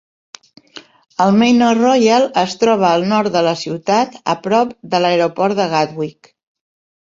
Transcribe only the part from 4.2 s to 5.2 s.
a prop de